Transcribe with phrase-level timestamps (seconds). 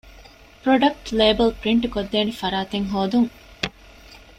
[0.61, 3.29] ޕްރޮޑަކްޓް ލޭބަލް ޕްރިންޓްކޮށްދޭނެ ފަރާތެއް ހޯދުން